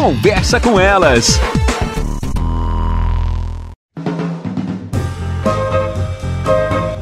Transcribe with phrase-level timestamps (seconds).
[0.00, 1.38] Conversa com elas.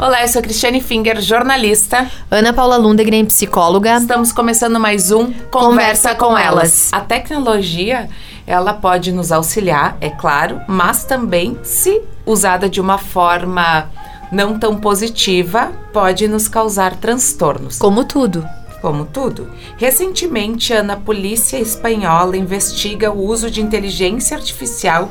[0.00, 2.10] Olá, eu sou Cristiane Finger, jornalista.
[2.28, 3.98] Ana Paula Lundegren, psicóloga.
[3.98, 6.56] Estamos começando mais um Conversa, Conversa com com Elas.
[6.56, 6.92] Elas.
[6.92, 8.08] A tecnologia,
[8.44, 13.88] ela pode nos auxiliar, é claro, mas também, se usada de uma forma
[14.32, 17.78] não tão positiva, pode nos causar transtornos.
[17.78, 18.44] Como tudo.
[18.80, 19.50] Como tudo.
[19.76, 25.10] Recentemente, a polícia espanhola investiga o uso de inteligência artificial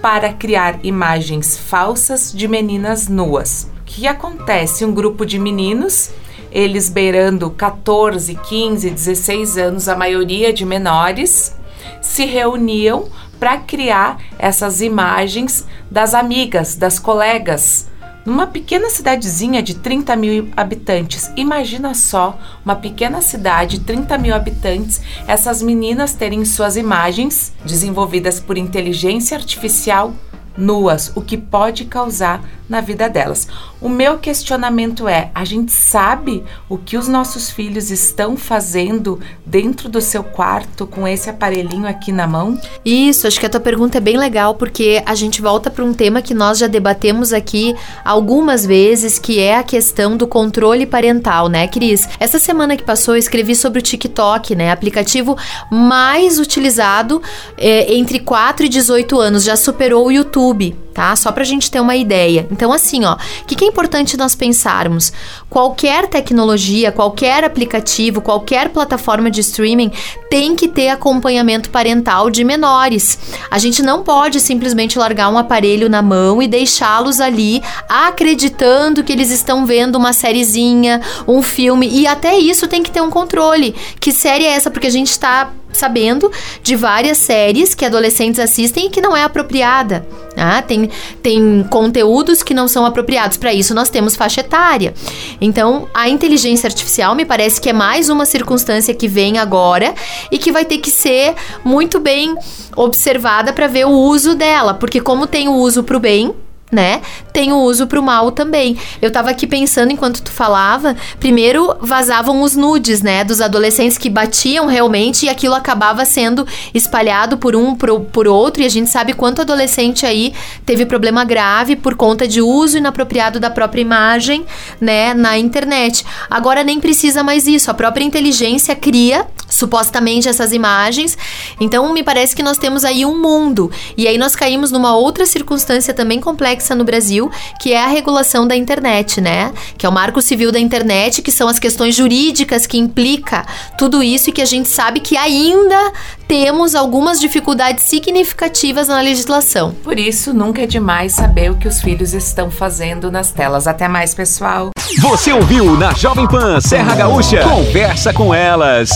[0.00, 3.68] para criar imagens falsas de meninas nuas.
[3.80, 4.84] O que acontece?
[4.84, 6.10] Um grupo de meninos,
[6.52, 11.56] eles beirando 14, 15, 16 anos, a maioria de menores,
[12.00, 13.08] se reuniam
[13.40, 17.87] para criar essas imagens das amigas, das colegas,
[18.28, 21.32] numa pequena cidadezinha de 30 mil habitantes.
[21.34, 28.58] Imagina só, uma pequena cidade, 30 mil habitantes, essas meninas terem suas imagens desenvolvidas por
[28.58, 30.12] inteligência artificial
[30.58, 33.48] nuas, o que pode causar na vida delas.
[33.80, 39.88] O meu questionamento é: a gente sabe o que os nossos filhos estão fazendo dentro
[39.88, 42.60] do seu quarto com esse aparelhinho aqui na mão?
[42.84, 45.94] Isso, acho que a tua pergunta é bem legal, porque a gente volta para um
[45.94, 47.74] tema que nós já debatemos aqui
[48.04, 52.08] algumas vezes, que é a questão do controle parental, né, Cris?
[52.20, 54.70] Essa semana que passou, eu escrevi sobre o TikTok, né?
[54.70, 55.36] Aplicativo
[55.70, 57.22] mais utilizado
[57.56, 60.76] é, entre 4 e 18 anos, já superou o YouTube.
[60.92, 61.14] Tá?
[61.14, 62.44] Só pra gente ter uma ideia.
[62.58, 65.12] Então, assim, ó, o que, que é importante nós pensarmos?
[65.48, 69.92] Qualquer tecnologia, qualquer aplicativo, qualquer plataforma de streaming
[70.28, 73.16] tem que ter acompanhamento parental de menores.
[73.48, 79.12] A gente não pode simplesmente largar um aparelho na mão e deixá-los ali acreditando que
[79.12, 83.72] eles estão vendo uma sériezinha, um filme, e até isso tem que ter um controle.
[84.00, 84.68] Que série é essa?
[84.68, 86.30] Porque a gente tá sabendo
[86.62, 90.06] de várias séries que adolescentes assistem e que não é apropriada.
[90.36, 90.88] Ah, tem,
[91.22, 93.36] tem conteúdos que não são apropriados.
[93.36, 94.94] Para isso, nós temos faixa etária.
[95.40, 99.94] Então, a inteligência artificial me parece que é mais uma circunstância que vem agora
[100.30, 102.36] e que vai ter que ser muito bem
[102.76, 104.74] observada para ver o uso dela.
[104.74, 106.34] Porque, como tem o uso para o bem,
[106.70, 107.00] né?
[107.32, 108.76] Tem o uso pro mal também.
[109.00, 114.10] Eu tava aqui pensando enquanto tu falava, primeiro vazavam os nudes, né, dos adolescentes que
[114.10, 118.90] batiam realmente e aquilo acabava sendo espalhado por um por, por outro e a gente
[118.90, 120.32] sabe quanto adolescente aí
[120.66, 124.44] teve problema grave por conta de uso inapropriado da própria imagem,
[124.80, 126.04] né, na internet.
[126.28, 129.26] Agora nem precisa mais isso, a própria inteligência cria
[129.58, 131.18] supostamente essas imagens.
[131.60, 133.70] Então me parece que nós temos aí um mundo.
[133.96, 137.30] E aí nós caímos numa outra circunstância também complexa no Brasil,
[137.60, 139.52] que é a regulação da internet, né?
[139.76, 143.44] Que é o Marco Civil da Internet, que são as questões jurídicas que implica
[143.76, 145.92] tudo isso e que a gente sabe que ainda
[146.26, 149.74] temos algumas dificuldades significativas na legislação.
[149.82, 153.66] Por isso, nunca é demais saber o que os filhos estão fazendo nas telas.
[153.66, 154.70] Até mais, pessoal.
[155.00, 157.42] Você ouviu na Jovem Pan Serra Gaúcha?
[157.42, 158.90] Conversa com elas.